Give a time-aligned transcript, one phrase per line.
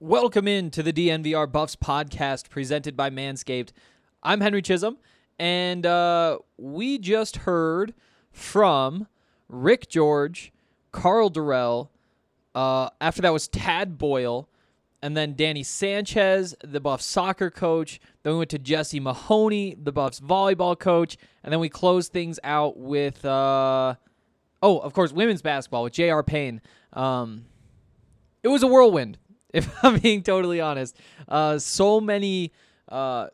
[0.00, 3.70] Welcome in to the DNVR Buffs podcast presented by Manscaped.
[4.22, 4.96] I'm Henry Chisholm,
[5.40, 7.94] and uh, we just heard
[8.30, 9.08] from
[9.48, 10.52] Rick George,
[10.92, 11.88] Karl Dorrell.
[12.54, 14.48] Uh, after that was Tad Boyle,
[15.02, 17.98] and then Danny Sanchez, the Buffs soccer coach.
[18.22, 22.38] Then we went to Jesse Mahoney, the Buffs volleyball coach, and then we closed things
[22.44, 23.96] out with, uh,
[24.62, 26.22] oh, of course, women's basketball with J.R.
[26.22, 26.60] Payne.
[26.92, 27.46] Um,
[28.44, 29.18] it was a whirlwind,
[29.58, 30.96] if I'm being totally honest.
[31.28, 32.52] Uh, so many,
[32.88, 33.28] uh,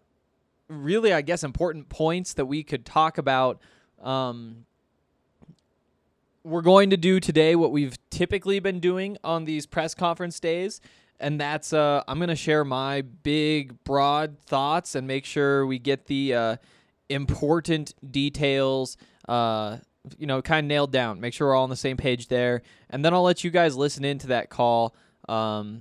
[0.69, 3.60] really, I guess, important points that we could talk about.
[4.02, 4.66] Um,
[6.42, 10.80] we're going to do today what we've typically been doing on these press conference days,
[11.18, 15.79] and that's uh, I'm going to share my big, broad thoughts and make sure we
[15.79, 16.56] get the uh,
[17.09, 18.96] important details.
[19.27, 19.79] Uh,
[20.18, 21.18] you know, kind of nailed down.
[21.18, 22.60] Make sure we're all on the same page there,
[22.91, 24.95] and then I'll let you guys listen into that call
[25.30, 25.80] um,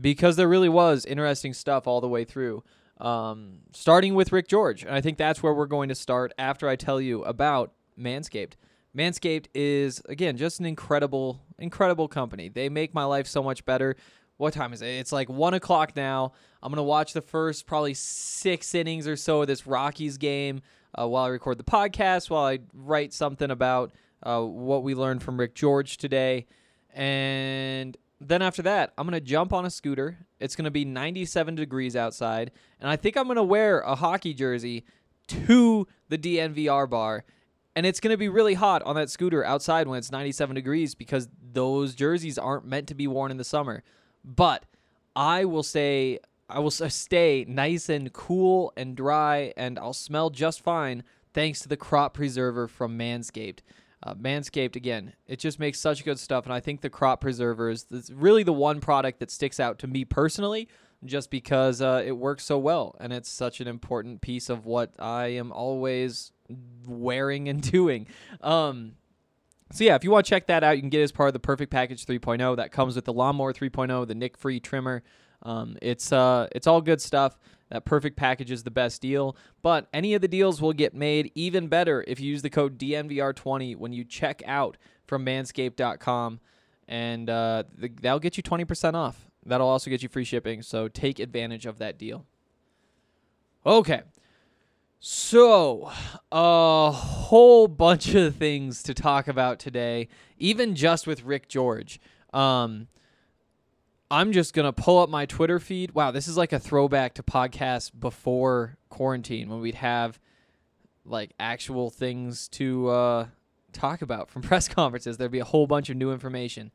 [0.00, 2.62] because there really was interesting stuff all the way through.
[2.98, 6.68] Um, starting with Rick George, and I think that's where we're going to start after
[6.68, 8.52] I tell you about Manscaped.
[8.96, 12.48] Manscaped is again just an incredible, incredible company.
[12.48, 13.96] They make my life so much better.
[14.36, 14.88] What time is it?
[14.88, 16.32] It's like one o'clock now.
[16.62, 20.60] I'm gonna watch the first probably six innings or so of this Rockies game
[20.98, 23.92] uh, while I record the podcast, while I write something about
[24.22, 26.46] uh, what we learned from Rick George today,
[26.92, 30.18] and then after that, I'm gonna jump on a scooter.
[30.38, 34.84] It's gonna be 97 degrees outside, and I think I'm gonna wear a hockey jersey
[35.28, 37.24] to the DNVR bar
[37.76, 40.94] and it's going to be really hot on that scooter outside when it's 97 degrees
[40.94, 43.82] because those jerseys aren't meant to be worn in the summer.
[44.24, 44.64] But
[45.14, 50.62] I will say I will stay nice and cool and dry and I'll smell just
[50.62, 53.60] fine thanks to the crop preserver from Manscaped.
[54.02, 57.70] Uh, Manscaped again, it just makes such good stuff and I think the crop preserver
[57.70, 60.68] is really the one product that sticks out to me personally
[61.04, 64.92] just because uh, it works so well and it's such an important piece of what
[64.98, 66.32] I am always
[66.86, 68.06] wearing and doing.
[68.40, 68.92] Um,
[69.72, 71.28] so yeah, if you want to check that out, you can get it as part
[71.28, 75.02] of the Perfect Package 3.0 that comes with the Lawnmower 3.0, the Nick Free trimmer.
[75.42, 77.38] Um, it's uh, it's all good stuff.
[77.70, 81.30] That perfect package is the best deal, but any of the deals will get made
[81.34, 84.76] even better if you use the code DNVR20 when you check out
[85.06, 86.40] from Manscaped.com,
[86.88, 89.28] and uh, the, that'll get you 20% off.
[89.46, 92.26] That'll also get you free shipping, so take advantage of that deal.
[93.64, 94.02] Okay,
[95.02, 95.90] so,
[96.30, 101.98] a whole bunch of things to talk about today, even just with Rick George.
[102.34, 102.88] Um,
[104.10, 105.92] I'm just to pull up my Twitter feed.
[105.92, 110.18] Wow, this is like a throwback to podcasts before quarantine when we'd have
[111.04, 113.26] like actual things to uh,
[113.72, 115.16] talk about from press conferences.
[115.16, 116.72] There'd be a whole bunch of new information.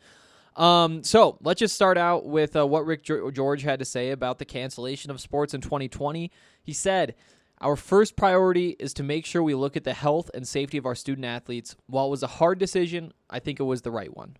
[0.55, 4.39] Um, so let's just start out with uh, what Rick George had to say about
[4.39, 6.31] the cancellation of sports in 2020.
[6.63, 7.15] He said,
[7.59, 10.85] our first priority is to make sure we look at the health and safety of
[10.85, 11.75] our student athletes.
[11.87, 14.37] While it was a hard decision, I think it was the right one.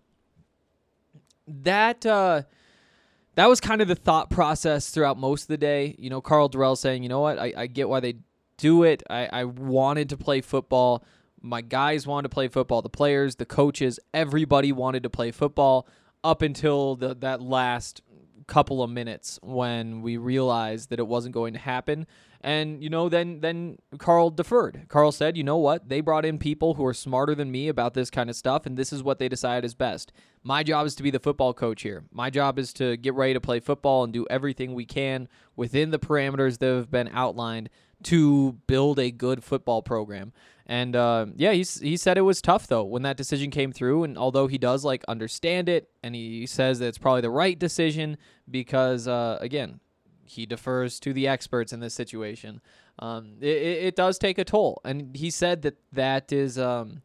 [1.46, 2.42] That uh,
[3.36, 5.94] that was kind of the thought process throughout most of the day.
[5.98, 8.16] You know, Karl Dorrell saying, you know what, I, I get why they
[8.56, 9.02] do it.
[9.08, 11.04] I, I wanted to play football.
[11.40, 12.82] My guys wanted to play football.
[12.82, 15.86] The players, the coaches, everybody wanted to play football
[16.24, 18.00] up until the, that last
[18.46, 22.06] couple of minutes when we realized that it wasn't going to happen.
[22.40, 24.86] And you know, then then Karl deferred.
[24.88, 25.88] Karl said, "You know what?
[25.88, 28.76] They brought in people who are smarter than me about this kind of stuff, and
[28.76, 30.12] this is what they decided is best.
[30.44, 32.04] My job is to be the football coach here.
[32.12, 35.90] My job is to get ready to play football and do everything we can within
[35.90, 37.68] the parameters that have been outlined
[38.04, 40.32] to build a good football program."
[40.66, 44.02] And uh, yeah, he he said it was tough though when that decision came through.
[44.04, 47.58] And although he does like understand it, and he says that it's probably the right
[47.58, 48.18] decision
[48.50, 49.80] because uh, again,
[50.24, 52.60] he defers to the experts in this situation.
[52.98, 57.02] Um, it, it, does take a toll, and he said that that is um,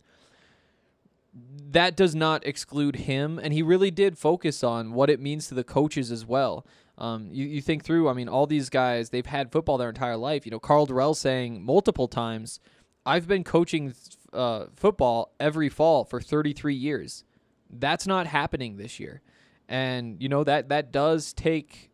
[1.72, 5.54] that does not exclude him, and he really did focus on what it means to
[5.54, 6.66] the coaches as well.
[6.98, 10.18] Um, you, you think through, I mean, all these guys, they've had football their entire
[10.18, 10.46] life.
[10.46, 12.60] You know, Karl Dorrell saying multiple times,
[13.06, 13.94] I've been coaching
[14.34, 17.24] uh, football every fall for 33 years.
[17.70, 19.22] That's not happening this year.
[19.68, 21.92] And, you know, that, that does take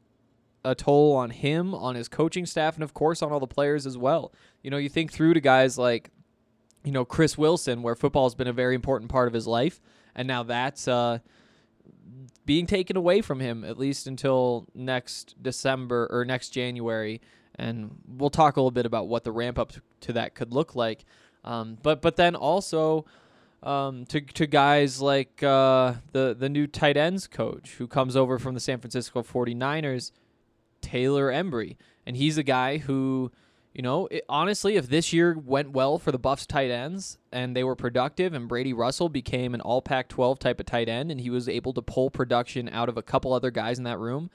[0.65, 3.85] a toll on him, on his coaching staff, and of course on all the players
[3.85, 4.33] as well.
[4.63, 6.09] You know, you think through to guys like,
[6.83, 9.79] you know, Chris Wilson, where football has been a very important part of his life,
[10.15, 11.19] and now that's uh,
[12.45, 17.21] being taken away from him at least until next December or next January.
[17.57, 20.75] And we'll talk a little bit about what the ramp up to that could look
[20.75, 21.05] like.
[21.43, 23.05] Um, but but then also
[23.63, 28.37] um, to to guys like uh, the the new tight ends coach who comes over
[28.37, 30.11] from the San Francisco 49ers,
[30.81, 33.31] Taylor Embree, and he's a guy who,
[33.73, 37.55] you know, it, honestly, if this year went well for the Buffs tight ends and
[37.55, 41.19] they were productive, and Brady Russell became an All Pac-12 type of tight end, and
[41.19, 44.29] he was able to pull production out of a couple other guys in that room,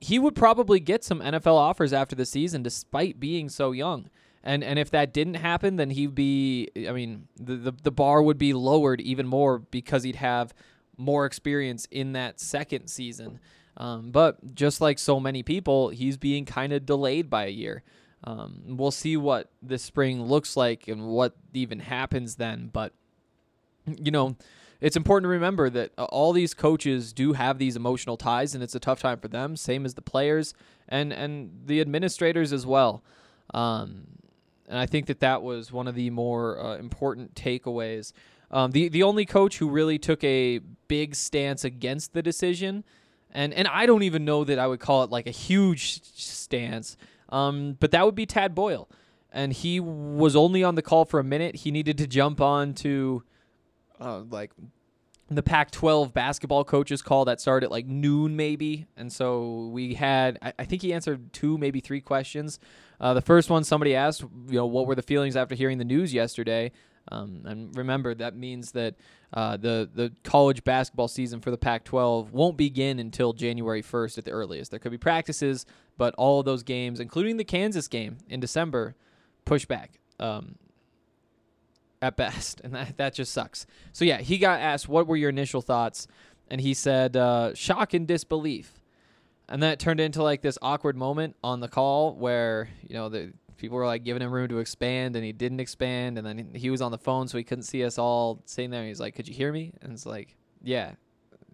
[0.00, 4.08] he would probably get some NFL offers after the season, despite being so young.
[4.44, 6.68] And and if that didn't happen, then he'd be.
[6.88, 10.54] I mean, the the, the bar would be lowered even more because he'd have
[10.96, 13.40] more experience in that second season.
[13.76, 17.82] Um, but just like so many people, he's being kind of delayed by a year.
[18.24, 22.70] Um, we'll see what this spring looks like and what even happens then.
[22.72, 22.92] But
[23.86, 24.36] you know,
[24.80, 28.62] it's important to remember that uh, all these coaches do have these emotional ties, and
[28.62, 29.56] it's a tough time for them.
[29.56, 30.54] Same as the players
[30.88, 33.02] and and the administrators as well.
[33.54, 34.06] Um,
[34.68, 38.12] and I think that that was one of the more uh, important takeaways.
[38.50, 42.84] Um, the the only coach who really took a big stance against the decision,
[43.32, 46.96] and and I don't even know that I would call it like a huge stance,
[47.30, 48.88] um, but that would be Tad Boyle,
[49.32, 51.56] and he was only on the call for a minute.
[51.56, 53.22] He needed to jump on to,
[54.00, 54.52] uh, like
[55.30, 58.86] the Pac 12 basketball coaches call that started at like noon, maybe.
[58.96, 62.58] And so we had, I, I think he answered two, maybe three questions.
[63.00, 65.84] Uh, the first one, somebody asked, you know, what were the feelings after hearing the
[65.84, 66.72] news yesterday?
[67.10, 68.94] Um, and remember, that means that
[69.32, 74.24] uh, the the college basketball season for the Pac-12 won't begin until January 1st at
[74.24, 74.70] the earliest.
[74.70, 75.64] There could be practices,
[75.96, 78.94] but all of those games, including the Kansas game in December,
[79.44, 80.00] push back.
[80.20, 80.56] Um,
[82.00, 83.66] at best, and that, that just sucks.
[83.92, 86.06] So yeah, he got asked, "What were your initial thoughts?"
[86.48, 88.80] And he said, uh, "Shock and disbelief."
[89.48, 93.08] And then it turned into like this awkward moment on the call where you know
[93.08, 96.54] the people were like giving him room to expand, and he didn't expand, and then
[96.54, 98.84] he was on the phone, so he couldn't see us all sitting there.
[98.84, 100.92] he's like, "Could you hear me?" And it's like, "Yeah."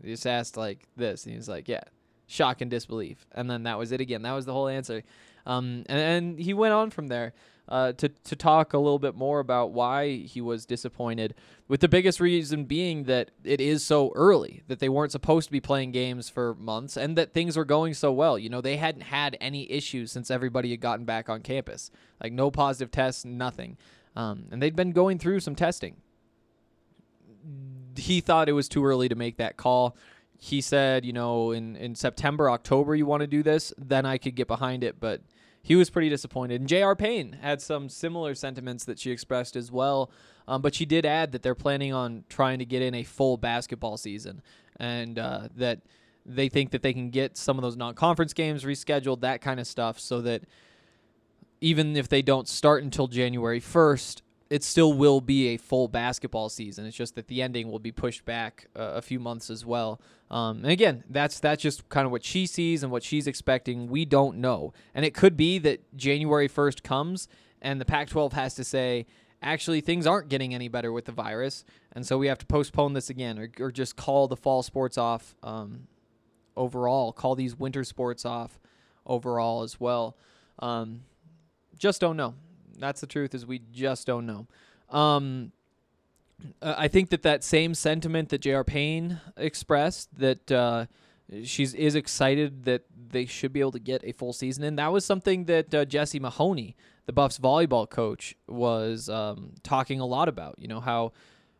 [0.02, 1.82] He just asked like this, and he's like, "Yeah."
[2.26, 4.22] Shock and disbelief, and then that was it again.
[4.22, 5.02] That was the whole answer.
[5.46, 7.34] Um, and, and he went on from there
[7.68, 11.34] uh, to to talk a little bit more about why he was disappointed.
[11.66, 15.52] With the biggest reason being that it is so early, that they weren't supposed to
[15.52, 18.38] be playing games for months, and that things were going so well.
[18.38, 21.90] You know, they hadn't had any issues since everybody had gotten back on campus,
[22.22, 23.78] like no positive tests, nothing,
[24.14, 25.96] um, and they'd been going through some testing.
[27.96, 29.96] He thought it was too early to make that call
[30.36, 34.18] he said, you know, in, in September, October, you want to do this, then I
[34.18, 35.00] could get behind it.
[35.00, 35.22] But
[35.64, 36.60] he was pretty disappointed.
[36.60, 36.94] And J.R.
[36.94, 40.10] Payne had some similar sentiments that she expressed as well.
[40.46, 43.38] Um, but she did add that they're planning on trying to get in a full
[43.38, 44.42] basketball season
[44.76, 45.80] and uh, that
[46.26, 49.58] they think that they can get some of those non conference games rescheduled, that kind
[49.58, 50.42] of stuff, so that
[51.62, 54.20] even if they don't start until January 1st,
[54.54, 56.86] it still will be a full basketball season.
[56.86, 60.00] It's just that the ending will be pushed back uh, a few months as well.
[60.30, 63.88] Um, and again, that's that's just kind of what she sees and what she's expecting.
[63.88, 67.26] We don't know, and it could be that January first comes
[67.62, 69.06] and the Pac-12 has to say,
[69.42, 72.92] actually, things aren't getting any better with the virus, and so we have to postpone
[72.92, 75.88] this again, or, or just call the fall sports off um,
[76.56, 78.60] overall, call these winter sports off
[79.04, 80.16] overall as well.
[80.60, 81.00] Um,
[81.76, 82.34] just don't know.
[82.78, 83.34] That's the truth.
[83.34, 84.46] Is we just don't know.
[84.90, 85.52] Um,
[86.60, 88.64] I think that that same sentiment that J.R.
[88.64, 90.86] Payne expressed that uh,
[91.42, 94.76] she's is excited that they should be able to get a full season in.
[94.76, 96.76] That was something that uh, Jesse Mahoney,
[97.06, 100.56] the Buffs volleyball coach, was um, talking a lot about.
[100.58, 101.12] You know how,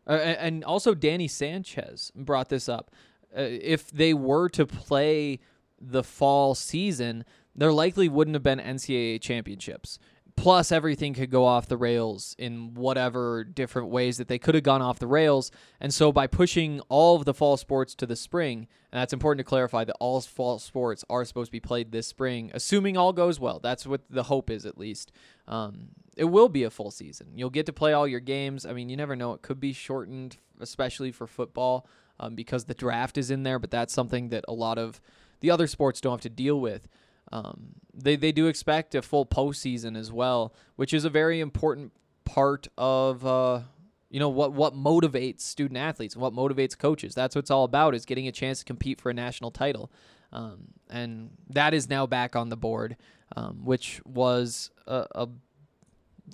[0.07, 2.91] uh, and also Danny Sanchez brought this up.
[3.35, 5.39] Uh, if they were to play
[5.79, 9.99] the fall season, there likely wouldn't have been NCAA championships
[10.37, 14.63] plus everything could go off the rails in whatever different ways that they could have
[14.63, 15.49] gone off the rails.
[15.79, 19.39] And so by pushing all of the fall sports to the spring, and that's important
[19.39, 23.13] to clarify that all fall sports are supposed to be played this spring, assuming all
[23.13, 23.59] goes well.
[23.59, 25.11] That's what the hope is, at least.
[25.47, 27.27] Um, it will be a full season.
[27.35, 28.65] You'll get to play all your games.
[28.65, 29.33] I mean, you never know.
[29.33, 31.87] It could be shortened, especially for football,
[32.19, 35.01] um, because the draft is in there, but that's something that a lot of
[35.39, 36.87] the other sports don't have to deal with.
[37.31, 41.91] Um, they they do expect a full postseason as well, which is a very important
[42.23, 43.61] part of uh,
[44.09, 47.15] you know what what motivates student athletes and what motivates coaches.
[47.15, 49.91] That's what it's all about is getting a chance to compete for a national title,
[50.31, 52.97] um, and that is now back on the board,
[53.35, 55.27] um, which was a, a,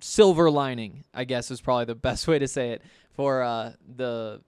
[0.01, 2.81] silver lining, I guess is probably the best way to say it
[3.13, 4.41] for uh, the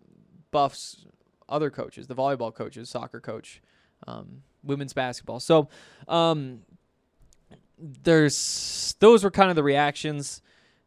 [0.52, 1.06] Buffs
[1.50, 3.62] other coaches, the volleyball coaches, soccer coach.
[4.08, 5.40] Um, women's basketball.
[5.40, 5.70] So,
[6.08, 6.62] um,
[7.78, 10.42] there's those were kind of the reactions.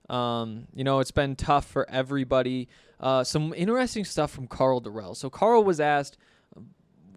[0.09, 2.69] Um, you know, it's been tough for everybody.
[2.99, 5.17] Uh, some interesting stuff from Karl Dorrell.
[5.17, 6.17] So Karl was asked,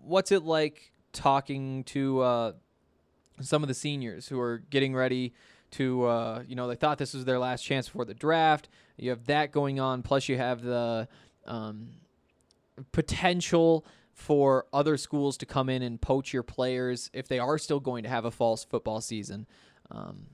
[0.01, 2.51] "What's it like talking to uh,
[3.41, 5.33] some of the seniors who are getting ready
[5.71, 8.69] to, uh, you know, they thought this was their last chance before the draft.
[8.97, 11.07] You have that going on, plus you have the
[11.45, 11.89] um,
[12.91, 13.85] potential
[14.19, 18.03] for other schools to come in and poach your players if they are still going
[18.03, 19.47] to have a false football season.
[19.89, 20.27] Um,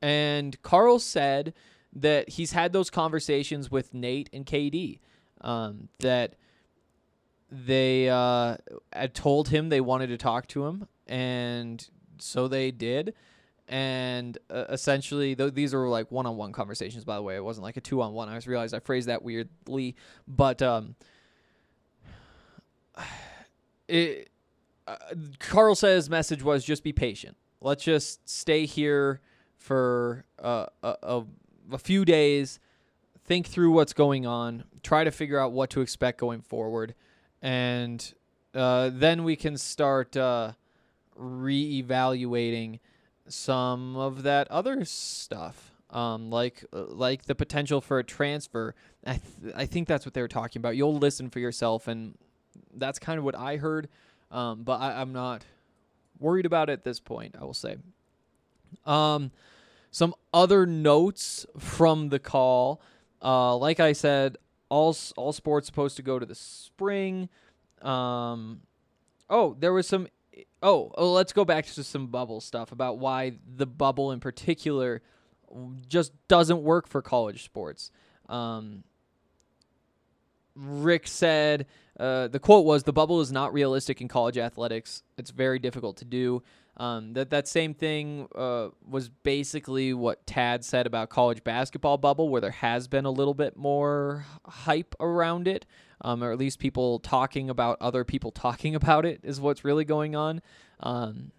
[0.00, 1.54] and Karl said
[1.92, 5.00] that he's had those conversations with Nate and KD.
[5.40, 6.36] Um, that
[7.50, 8.56] they uh,
[8.92, 11.86] had told him they wanted to talk to him, and
[12.18, 13.14] so they did.
[13.66, 17.04] And uh, essentially, th- these are like one-on-one conversations.
[17.04, 18.28] By the way, it wasn't like a two-on-one.
[18.28, 19.96] I just realized I phrased that weirdly,
[20.28, 20.94] but um,
[23.88, 24.30] it.
[24.86, 24.96] Uh,
[25.38, 27.36] Karl says message was just be patient.
[27.62, 29.22] Let's just stay here
[29.56, 31.24] for uh, a, a,
[31.72, 32.60] a few days,
[33.24, 36.94] think through what's going on, try to figure out what to expect going forward,
[37.40, 38.12] and
[38.54, 40.52] uh, then we can start uh,
[41.18, 42.80] reevaluating
[43.26, 45.70] some of that other stuff.
[45.90, 48.74] Um, like uh, like the potential for a transfer.
[49.06, 50.76] I th- I think that's what they were talking about.
[50.76, 52.16] You'll listen for yourself, and
[52.74, 53.88] that's kind of what I heard.
[54.30, 55.44] Um, but I, I'm not
[56.18, 57.36] worried about it at this point.
[57.40, 57.76] I will say.
[58.84, 59.30] Um,
[59.90, 62.80] some other notes from the call.
[63.22, 64.36] Uh, like I said,
[64.68, 67.28] all all sports supposed to go to the spring.
[67.80, 68.62] Um,
[69.30, 70.08] oh, there was some.
[70.62, 75.02] Oh, oh, let's go back to some bubble stuff about why the bubble in particular
[75.86, 77.90] just doesn't work for college sports.
[78.28, 78.82] Um,
[80.56, 81.66] Rick said
[81.98, 85.02] uh, the quote was, "The bubble is not realistic in college athletics.
[85.16, 86.42] It's very difficult to do."
[86.76, 92.28] Um, that that same thing uh, was basically what Tad said about college basketball bubble,
[92.28, 95.66] where there has been a little bit more hype around it,
[96.00, 99.84] um, or at least people talking about other people talking about it is what's really
[99.84, 100.42] going on.
[100.80, 101.30] Um,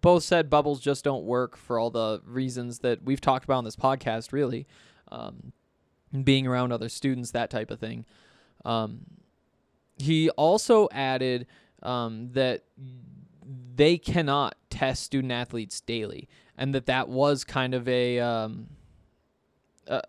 [0.00, 3.64] both said bubbles just don't work for all the reasons that we've talked about on
[3.64, 4.66] this podcast, really.
[5.10, 5.52] Um,
[6.22, 8.04] being around other students, that type of thing.
[8.64, 9.00] Um,
[9.96, 11.46] he also added
[11.82, 12.64] um, that
[13.76, 18.68] they cannot test student athletes daily, and that that was kind of a um,
[19.88, 20.00] uh,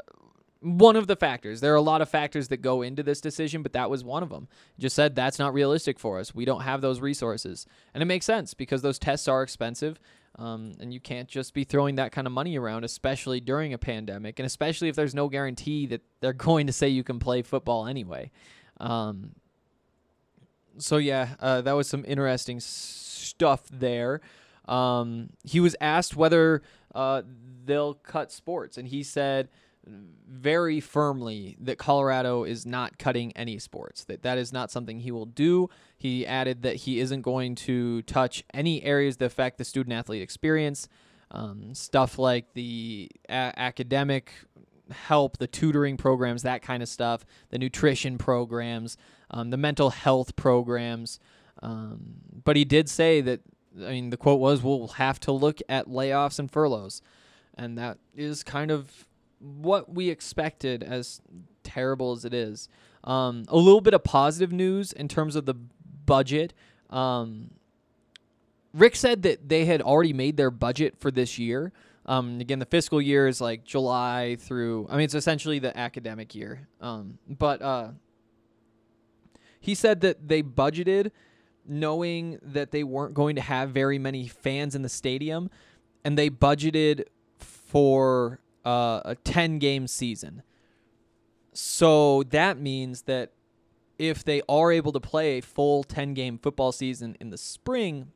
[0.62, 1.62] one of the factors.
[1.62, 4.24] There are a lot of factors that go into this decision, but that was one
[4.24, 4.47] of them.
[4.79, 6.33] Just said that's not realistic for us.
[6.33, 10.00] We don't have those resources, and it makes sense because those tests are expensive.
[10.38, 13.77] Um, and you can't just be throwing that kind of money around, especially during a
[13.77, 17.42] pandemic, and especially if there's no guarantee that they're going to say you can play
[17.42, 18.32] football anyway.
[18.80, 19.32] Um,
[20.77, 24.22] so yeah, uh, that was some interesting stuff there.
[24.68, 26.62] Um, he was asked whether
[26.94, 27.22] uh,
[27.63, 29.48] they'll cut sports, and he said
[30.27, 34.04] very firmly that Colorado is not cutting any sports.
[34.06, 35.70] That that is not something he will do.
[35.98, 40.22] He added that he isn't going to touch any areas that affect the student athlete
[40.22, 40.88] experience.
[41.32, 44.32] Um, stuff like the a- academic
[44.92, 48.98] help, the tutoring programs, that kind of stuff, the nutrition programs,
[49.32, 51.20] um, the mental health programs.
[51.63, 53.42] Um, but he did say that,
[53.77, 57.01] I mean, the quote was, we'll have to look at layoffs and furloughs.
[57.56, 59.08] And that is kind of
[59.45, 61.21] what we expected, as
[61.63, 62.69] terrible as it is.
[63.03, 66.53] Um, a little bit of positive news in terms of the budget.
[66.89, 67.51] Um,
[68.73, 71.71] Rick said that they had already made their budget for this year.
[72.05, 74.87] Um, again, the fiscal year is like July through.
[74.89, 76.67] I mean, it's essentially the academic year.
[76.81, 77.89] Um, but uh,
[79.59, 81.11] he said that they budgeted
[81.67, 85.49] knowing that they weren't going to have very many fans in the stadium,
[86.03, 87.05] and they budgeted
[87.39, 90.43] for uh, a 10 game season.
[91.53, 93.31] So that means that
[93.98, 98.12] if they are able to play a full 10 game football season in the spring,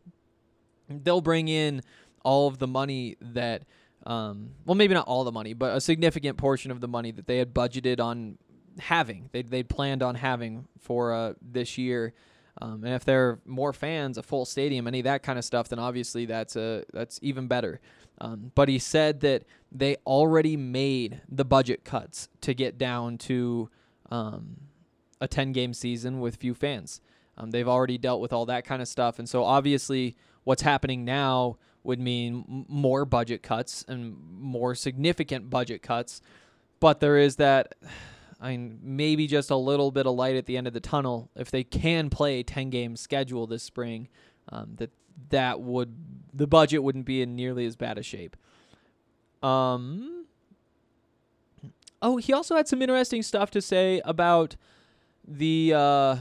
[0.89, 1.81] they'll bring in
[2.23, 3.63] all of the money that,
[4.05, 7.27] um, well, maybe not all the money, but a significant portion of the money that
[7.27, 8.37] they had budgeted on
[8.79, 12.13] having, they they planned on having for uh, this year.
[12.61, 15.45] Um, and if there are more fans, a full stadium, any of that kind of
[15.45, 17.79] stuff, then obviously that's a that's even better.
[18.21, 23.69] Um, but he said that they already made the budget cuts to get down to
[24.11, 24.57] um,
[25.21, 27.01] a 10 game season with few fans.
[27.37, 31.05] Um, they've already dealt with all that kind of stuff, and so obviously what's happening
[31.05, 36.21] now would mean more budget cuts and more significant budget cuts.
[36.79, 37.75] But there is that
[38.41, 41.29] I mean, maybe just a little bit of light at the end of the tunnel.
[41.35, 44.07] If they can play a 10 game schedule this spring,
[44.47, 44.91] um, that
[45.29, 45.95] that would
[46.33, 48.37] the budget wouldn't be in nearly as bad a shape.
[49.41, 50.19] Um,
[52.01, 54.55] Oh, he also had some interesting stuff to say about
[55.27, 56.15] the uh,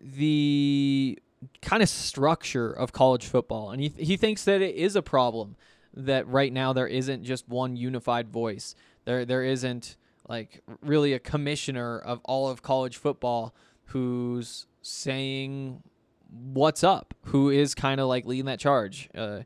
[0.00, 1.18] the
[1.62, 5.56] kind of structure of college football, and he he thinks that it is a problem
[5.94, 8.74] that right now there isn't just one unified voice.
[9.04, 9.96] There there isn't
[10.28, 13.54] like really a commissioner of all of college football
[13.86, 15.82] who's saying
[16.32, 19.08] what's up, who is kind of like leading that charge.
[19.14, 19.40] Uh,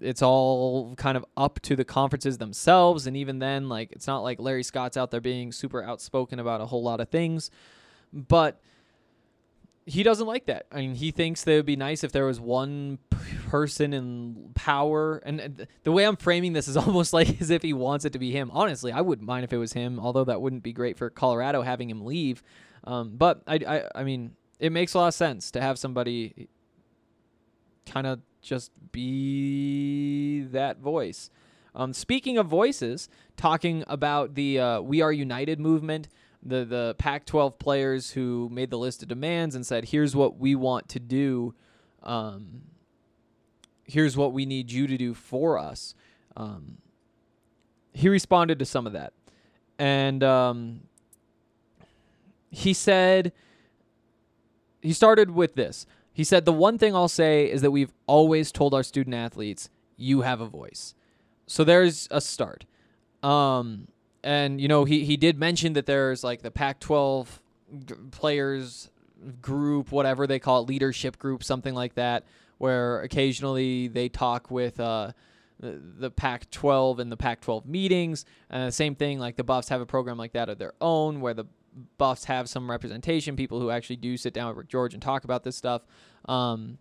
[0.00, 4.20] it's all kind of up to the conferences themselves, and even then, like it's not
[4.20, 7.50] like Larry Scott's out there being super outspoken about a whole lot of things,
[8.12, 8.60] but
[9.84, 10.66] he doesn't like that.
[10.70, 12.98] I mean, he thinks that it would be nice if there was one
[13.48, 15.16] person in power.
[15.24, 18.18] And the way I'm framing this is almost like as if he wants it to
[18.18, 18.50] be him.
[18.52, 21.62] Honestly, I wouldn't mind if it was him, although that wouldn't be great for Colorado
[21.62, 22.42] having him leave.
[22.84, 26.48] Um, but I, I, I mean, it makes a lot of sense to have somebody
[27.84, 31.30] kind of just be that voice.
[31.74, 36.08] Um, speaking of voices, talking about the uh, We Are United movement
[36.44, 40.54] the the Pac-12 players who made the list of demands and said, "Here's what we
[40.54, 41.54] want to do.
[42.02, 42.62] Um,
[43.84, 45.94] here's what we need you to do for us."
[46.36, 46.78] Um,
[47.92, 49.12] he responded to some of that,
[49.78, 50.80] and um,
[52.50, 53.32] he said
[54.82, 55.86] he started with this.
[56.12, 59.70] He said, "The one thing I'll say is that we've always told our student athletes,
[59.96, 60.94] you have a voice."
[61.46, 62.66] So there's a start.
[63.22, 63.88] Um,
[64.24, 67.26] and you know he he did mention that there's like the Pac-12
[67.86, 68.90] g- players
[69.40, 72.24] group, whatever they call it, leadership group, something like that,
[72.58, 75.12] where occasionally they talk with uh,
[75.60, 78.24] the, the Pac-12 and the Pac-12 meetings.
[78.50, 81.34] Uh, same thing, like the Buffs have a program like that of their own, where
[81.34, 81.44] the
[81.98, 85.24] Buffs have some representation, people who actually do sit down with Rick George and talk
[85.24, 85.82] about this stuff.
[86.26, 86.78] Um,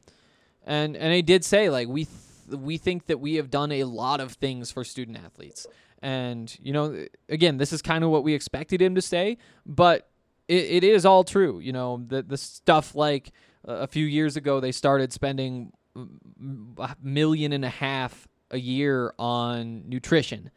[0.66, 3.84] and and they did say like we th- we think that we have done a
[3.86, 5.66] lot of things for student athletes.
[6.02, 10.10] And, you know, again, this is kind of what we expected him to say, but
[10.48, 11.60] it, it is all true.
[11.60, 13.32] You know, the, the stuff like
[13.68, 19.14] uh, a few years ago, they started spending a million and a half a year
[19.20, 20.50] on nutrition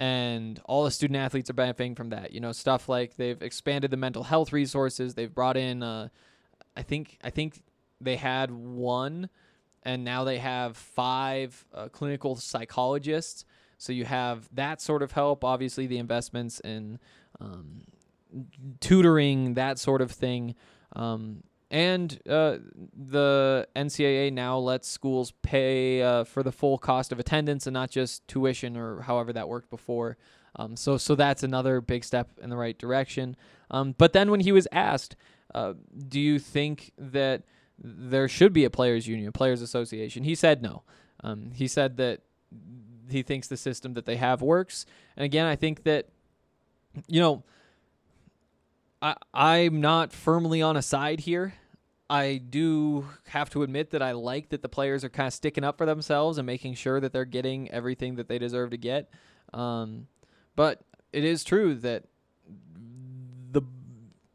[0.00, 2.32] and all the student athletes are benefiting from that.
[2.32, 5.14] You know, stuff like they've expanded the mental health resources.
[5.14, 6.08] They've brought in, uh,
[6.76, 7.62] I think, I think
[8.00, 9.28] they had one,
[9.84, 13.44] and now they have five uh, clinical psychologists
[13.80, 15.42] so you have that sort of help.
[15.42, 16.98] Obviously, the investments in
[17.40, 17.80] um,
[18.78, 20.54] tutoring, that sort of thing.
[20.94, 22.58] Um, and uh,
[22.94, 27.90] the NCAA now lets schools pay uh, for the full cost of attendance and not
[27.90, 30.16] just tuition or however that worked before.
[30.56, 33.36] Um, so, so that's another big step in the right direction.
[33.70, 35.14] Um, but then when he was asked,
[35.54, 35.74] uh,
[36.08, 37.42] "Do you think that
[37.78, 40.82] there should be a players' union, a players' association?" He said no.
[41.22, 42.22] Um, he said that
[43.08, 44.86] he thinks the system that they have works.
[45.16, 46.08] And again, I think that
[47.06, 47.44] you know
[49.02, 51.54] I I'm not firmly on a side here.
[52.08, 55.62] I do have to admit that I like that the players are kind of sticking
[55.62, 59.10] up for themselves and making sure that they're getting everything that they deserve to get.
[59.54, 60.08] Um,
[60.56, 60.80] but
[61.12, 62.04] it is true that
[63.52, 63.62] the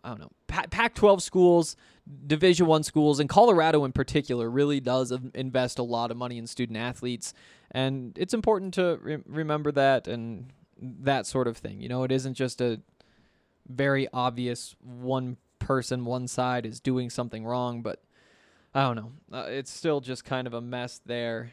[0.03, 1.75] I don't know Pac-12 schools,
[2.27, 6.47] Division One schools, and Colorado in particular really does invest a lot of money in
[6.47, 7.33] student athletes
[7.71, 11.81] and it's important to re- remember that and that sort of thing.
[11.81, 12.79] You know, it isn't just a
[13.67, 18.01] very obvious one person, one side is doing something wrong, but
[18.73, 19.11] I don't know.
[19.31, 21.51] Uh, it's still just kind of a mess there.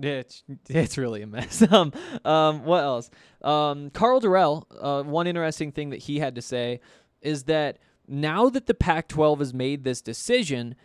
[0.00, 1.62] It's it's really a mess.
[1.72, 1.92] um,
[2.24, 3.10] um, what else?
[3.42, 4.64] Um, Karl Dorrell.
[4.78, 6.80] Uh, one interesting thing that he had to say
[7.22, 10.76] is that now that the Pac-12 has made this decision,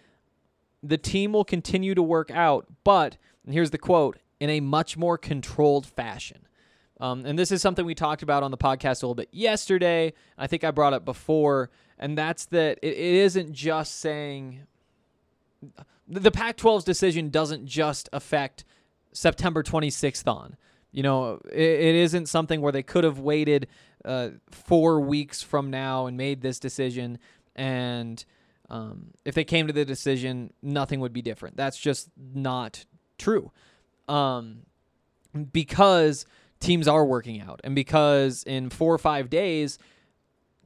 [0.81, 5.17] the team will continue to work out, but, here's the quote, in a much more
[5.17, 6.47] controlled fashion.
[7.01, 10.13] Um, and this is something we talked about on the podcast a little bit yesterday.
[10.37, 14.61] I think I brought up before, and that's that it, it isn't just saying
[16.07, 18.63] the Pac 12's decision doesn't just affect
[19.13, 20.55] September 26th on.
[20.91, 23.67] You know, it, it isn't something where they could have waited
[24.05, 27.17] uh, four weeks from now and made this decision
[27.55, 28.23] and
[28.69, 31.57] um, if they came to the decision, nothing would be different.
[31.57, 32.85] That's just not
[33.17, 33.51] true.
[34.07, 34.61] Um,
[35.51, 36.25] because
[36.62, 39.78] teams are working out, and because in four or five days,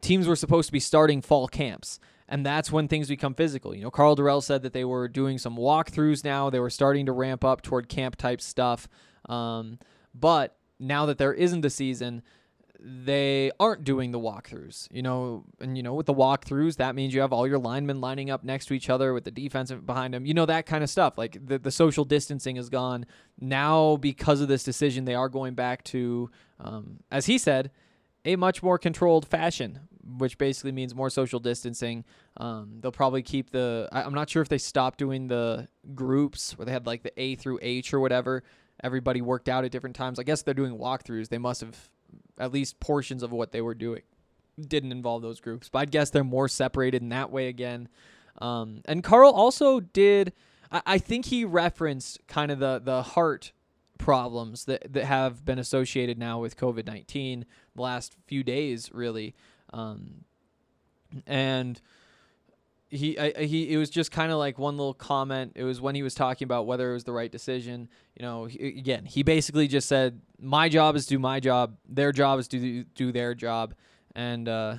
[0.02, 2.00] teams were supposed to be starting fall camps.
[2.28, 3.76] And that's when things become physical.
[3.76, 6.50] You know, Karl Dorrell said that they were doing some walkthroughs now.
[6.50, 8.88] They were starting to ramp up toward camp type stuff.
[9.30, 9.78] Um,
[10.14, 12.24] but now that there isn't a season,
[12.88, 14.88] they aren't doing the walkthroughs.
[14.92, 18.00] You know, and you know with the walkthroughs, that means you have all your linemen
[18.00, 20.26] lining up next to each other with the defensive behind them.
[20.26, 21.18] You know that kind of stuff.
[21.18, 23.08] Like the the social distancing is gone
[23.40, 25.06] now because of this decision.
[25.06, 27.72] They are going back to, um, as he said,
[28.24, 29.80] a much more controlled fashion,
[30.18, 32.06] which basically means more social distancing.
[32.38, 33.90] Um, they'll probably keep the.
[33.92, 37.20] I, I'm not sure if they stopped doing the groups where they had like the
[37.20, 38.44] A through H or whatever.
[38.84, 40.20] Everybody worked out at different times.
[40.20, 41.30] I guess they're doing walkthroughs.
[41.30, 41.90] They must have
[42.38, 44.02] at least portions of what they were doing
[44.60, 45.70] didn't involve those groups.
[45.70, 47.90] But I'd guess they're more separated in that way again.
[48.42, 50.34] Um, and Karl also did.
[50.72, 53.52] I, I think he referenced kind of the the heart
[53.98, 57.46] problems that that have been associated now with COVID nineteen
[57.76, 59.36] the last few days, really.
[59.74, 60.26] Um,
[61.26, 61.82] and
[62.90, 65.54] he I, he it was just kind of like one little comment.
[65.56, 67.90] It was when he was talking about whether it was the right decision.
[68.16, 71.78] You know, he, again, he basically just said, "My job is do my job.
[71.88, 73.74] Their job is to do, do their job."
[74.16, 74.78] And uh,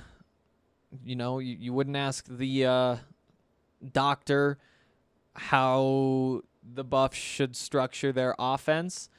[1.04, 2.96] you know, you, you wouldn't ask the uh,
[3.92, 4.58] doctor
[5.34, 9.10] how the Buffs should structure their offense,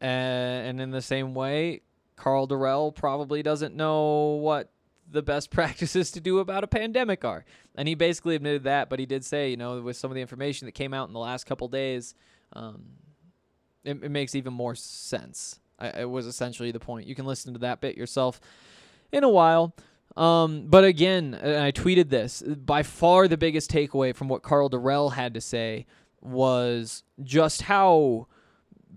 [0.00, 1.82] and, in the same way,
[2.16, 4.70] Karl Dorrell probably doesn't know what
[5.12, 7.44] the best practices to do about a pandemic are.
[7.74, 10.20] And he basically admitted that, but he did say, you know, with some of the
[10.20, 12.14] information that came out in the last couple days,
[12.54, 12.82] um,
[13.84, 15.58] it, it, makes even more sense.
[15.78, 17.06] I, it was essentially the point.
[17.06, 18.40] You can listen to that bit yourself
[19.10, 19.74] in a while.
[20.16, 22.42] Um, but again, and I tweeted this.
[22.42, 25.86] By far, the biggest takeaway from what Karl Dorrell had to say
[26.20, 28.26] was just how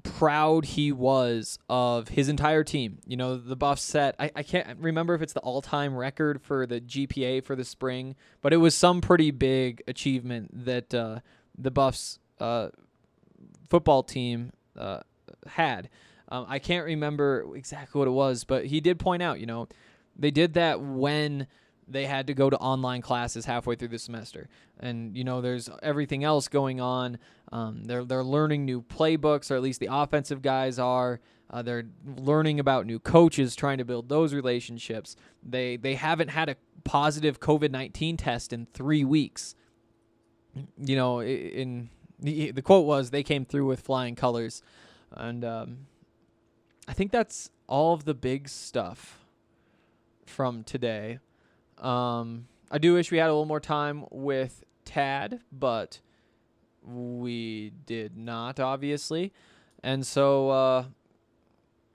[0.03, 2.99] proud he was of his entire team.
[3.05, 6.41] You know, the Buffs set, I, I can't remember if it's the all time record
[6.41, 11.19] for the GPA for the spring, but it was some pretty big achievement that uh,
[11.57, 12.69] the Buffs uh,
[13.69, 14.99] football team uh,
[15.47, 15.89] had.
[16.29, 19.67] Um, I can't remember exactly what it was, but he did point out, you know,
[20.17, 21.47] they did that when
[21.87, 24.47] they had to go to online classes halfway through the semester.
[24.79, 27.17] And you know, there's everything else going on.
[27.51, 31.19] Um, they're they're learning new playbooks, or at least the offensive guys are.
[31.49, 31.85] Uh, they're
[32.17, 35.15] learning about new coaches, trying to build those relationships.
[35.43, 39.55] They they haven't had a positive COVID nineteen test in three weeks.
[40.77, 44.63] You know, in the, the quote was they came through with flying colors,
[45.11, 45.77] and um,
[46.87, 49.25] I think that's all of the big stuff
[50.25, 51.19] from today.
[51.77, 55.99] Um, I do wish we had a little more time with Tad, but
[56.83, 59.33] we did not, obviously.
[59.83, 60.85] And so, uh,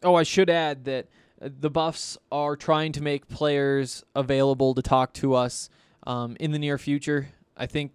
[0.02, 1.06] oh, I should add that
[1.40, 5.70] the Buffs are trying to make players available to talk to us
[6.06, 7.28] um, in the near future.
[7.56, 7.92] I think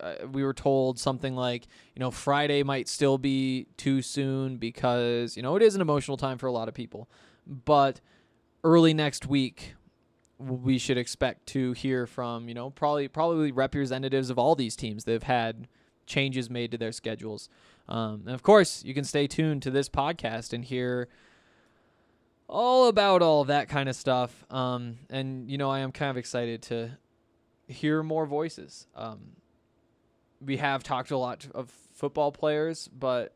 [0.00, 5.36] uh, we were told something like, you know, Friday might still be too soon because,
[5.36, 7.08] you know, it is an emotional time for a lot of people.
[7.46, 8.00] But
[8.64, 9.74] early next week,
[10.38, 15.04] we should expect to hear from you know probably probably representatives of all these teams
[15.04, 15.68] that have had
[16.06, 17.48] changes made to their schedules.
[17.88, 21.08] Um, and of course, you can stay tuned to this podcast and hear
[22.48, 24.44] all about all that kind of stuff.
[24.50, 26.98] Um, and you know, I am kind of excited to
[27.66, 28.86] hear more voices.
[28.96, 29.36] Um,
[30.40, 33.34] we have talked a lot of football players, but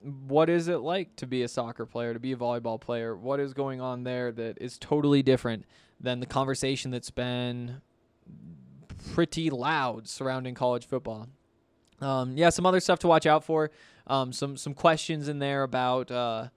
[0.00, 3.16] what is it like to be a soccer player, to be a volleyball player?
[3.16, 5.64] What is going on there that is totally different
[6.00, 7.80] than the conversation that's been
[9.14, 11.28] pretty loud surrounding college football?
[12.00, 13.70] Um, yeah, some other stuff to watch out for.
[14.06, 16.48] Um, some some questions in there about uh,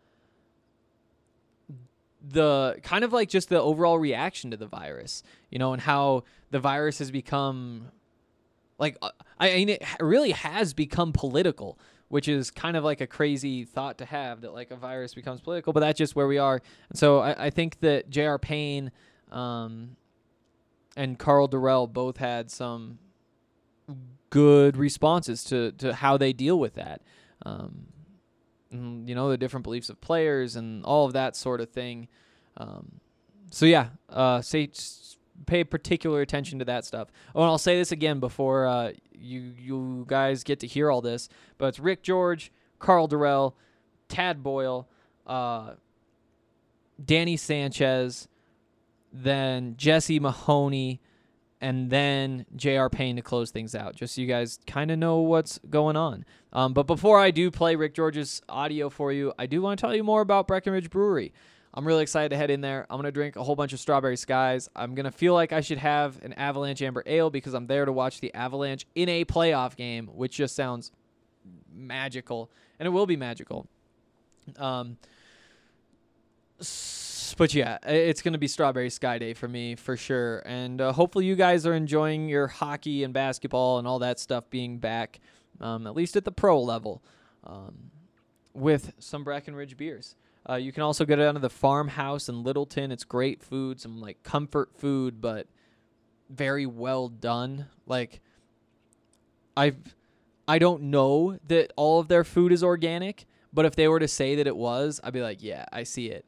[2.26, 6.24] the kind of like just the overall reaction to the virus, you know, and how
[6.52, 7.88] the virus has become
[8.78, 11.78] like uh, I mean it really has become political
[12.12, 15.40] which is kind of like a crazy thought to have that like a virus becomes
[15.40, 16.62] political, but that's just where we are.
[16.90, 18.38] And so I, I think that J.R.
[18.38, 18.92] Payne
[19.32, 19.96] um,
[20.98, 23.00] and Karl Dorrell both had some
[24.30, 27.02] good responses to, to how they deal with that.
[27.46, 27.86] Um,
[28.72, 32.10] you know, the different beliefs of players and all of that sort of thing.
[32.58, 33.00] Um,
[33.52, 34.42] so yeah, uh,
[35.46, 37.10] pay particular attention to that stuff.
[37.36, 41.02] Oh, and I'll say this again before uh, you you guys get to hear all
[41.02, 43.54] this, but it's Rick George, Karl Dorrell,
[44.08, 44.88] Tad Boyle,
[45.26, 45.74] uh,
[47.04, 48.28] Danny Sanchez,
[49.12, 51.02] then Jesse Mahoney,
[51.60, 52.90] and then J.R.
[52.90, 56.26] Payne to close things out, just so you guys kind of know what's going on.
[56.52, 59.86] Um, but before I do play Rick George's audio for you, I do want to
[59.86, 61.34] tell you more about Breckenridge Brewery.
[61.74, 62.86] I'm really excited to head in there.
[62.90, 64.70] I'm going to drink a whole bunch of Strawberry Skies.
[64.76, 67.86] I'm going to feel like I should have an Avalanche Amber Ale because I'm there
[67.86, 70.92] to watch the Avalanche in a playoff game, which just sounds
[71.74, 72.52] magical.
[72.80, 73.68] And it will be magical.
[74.58, 74.98] Um,
[77.38, 81.26] but yeah, it's gonna be Strawberry Sky Day for me for sure, and uh, hopefully
[81.26, 85.20] you guys are enjoying your hockey and basketball and all that stuff being back,
[85.60, 87.02] um, at least at the pro level,
[87.44, 87.92] um,
[88.54, 90.16] with some Breckenridge beers.
[90.50, 92.92] Uh, you can also go down to the farmhouse in Littleton.
[92.92, 95.48] It's great food, some like comfort food, but
[96.30, 97.68] very well done.
[97.86, 98.22] Like
[99.56, 99.78] I've
[100.48, 104.08] I don't know that all of their food is organic, but if they were to
[104.08, 106.26] say that it was, I'd be like, yeah, I see it.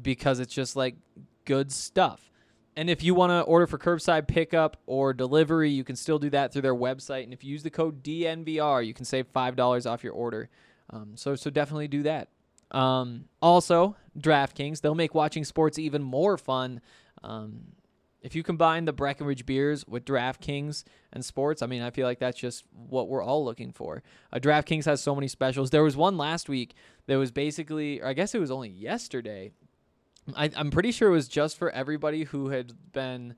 [0.00, 0.94] Because it's just like
[1.44, 2.30] good stuff.
[2.76, 6.30] And if you want to order for curbside pickup or delivery, you can still do
[6.30, 7.24] that through their website.
[7.24, 10.48] And if you use the code DNVR, you can save five dollars off your order.
[10.88, 12.28] Um, so so definitely do that.
[12.72, 16.80] Um, also, DraftKings they'll make watching sports even more fun.
[17.22, 17.72] Um,
[18.22, 22.20] if you combine the Breckenridge beers with DraftKings and sports, I mean, I feel like
[22.20, 24.02] that's just what we're all looking for.
[24.32, 25.70] Uh, DraftKings has so many specials.
[25.70, 26.74] There was one last week
[27.06, 29.50] that was basically, I guess it was only yesterday.
[30.36, 33.34] I, I'm pretty sure it was just for everybody who had been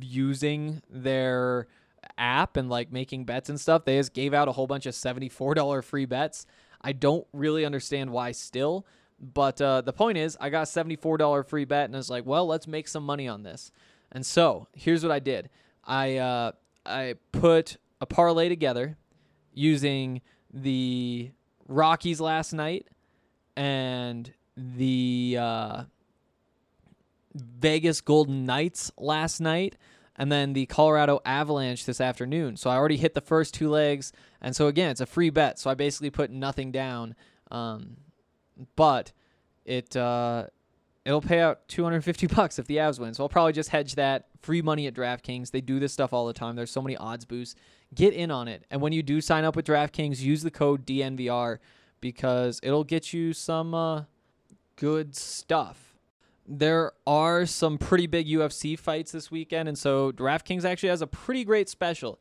[0.00, 1.68] using their
[2.18, 3.84] app and like making bets and stuff.
[3.84, 6.46] They just gave out a whole bunch of $74 free bets.
[6.86, 8.86] I don't really understand why still,
[9.20, 12.24] but uh, the point is, I got a $74 free bet and I was like,
[12.24, 13.72] well, let's make some money on this.
[14.12, 15.50] And so here's what I did
[15.82, 16.52] I, uh,
[16.86, 18.96] I put a parlay together
[19.52, 20.20] using
[20.54, 21.32] the
[21.66, 22.86] Rockies last night
[23.56, 25.82] and the uh,
[27.34, 29.74] Vegas Golden Knights last night
[30.16, 32.56] and then the Colorado Avalanche this afternoon.
[32.56, 35.58] So I already hit the first two legs, and so again, it's a free bet.
[35.58, 37.14] So I basically put nothing down,
[37.50, 37.96] um,
[38.74, 39.12] but
[39.64, 40.46] it uh,
[41.04, 43.14] it'll pay out 250 bucks if the Avs win.
[43.14, 44.28] So I'll probably just hedge that.
[44.42, 45.50] Free money at DraftKings.
[45.50, 46.56] They do this stuff all the time.
[46.56, 47.56] There's so many odds boosts.
[47.94, 50.86] Get in on it, and when you do sign up with DraftKings, use the code
[50.86, 51.58] DNVR
[52.00, 54.04] because it'll get you some uh,
[54.76, 55.85] good stuff
[56.48, 61.06] there are some pretty big UFC fights this weekend, and so DraftKings actually has a
[61.06, 62.18] pretty great special.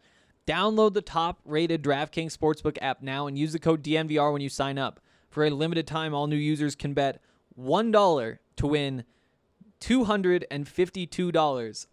[0.47, 4.49] Download the top rated DraftKings Sportsbook app now and use the code DNVR when you
[4.49, 4.99] sign up.
[5.29, 7.21] For a limited time, all new users can bet
[7.59, 9.03] $1 to win
[9.79, 11.87] $252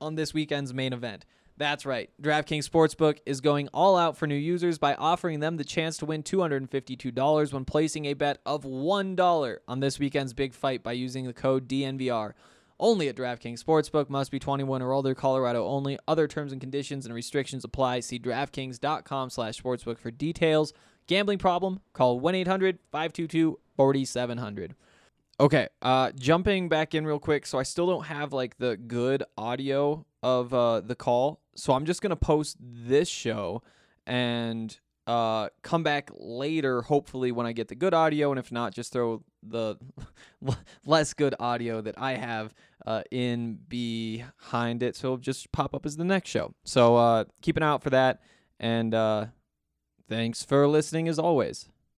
[0.00, 1.24] on this weekend's main event.
[1.56, 2.10] That's right.
[2.20, 6.06] DraftKings Sportsbook is going all out for new users by offering them the chance to
[6.06, 11.26] win $252 when placing a bet of $1 on this weekend's big fight by using
[11.26, 12.32] the code DNVR.
[12.80, 15.98] Only at DraftKings Sportsbook must be 21 or older, Colorado only.
[16.08, 18.00] Other terms and conditions and restrictions apply.
[18.00, 20.72] See DraftKings.com/sportsbook for details.
[21.06, 21.80] Gambling problem?
[21.92, 24.72] Call 1-800-522-4700.
[25.38, 27.46] Okay, uh, jumping back in real quick.
[27.46, 31.84] So I still don't have like the good audio of uh, the call, so I'm
[31.84, 33.62] just gonna post this show
[34.06, 38.72] and uh, come back later, hopefully when I get the good audio, and if not,
[38.72, 39.76] just throw the
[40.86, 42.54] less good audio that I have
[42.86, 46.54] uh, in behind it, so it'll just pop up as the next show.
[46.64, 48.20] So uh, keep an eye out for that,
[48.60, 49.26] and uh,
[50.08, 51.68] thanks for listening as always.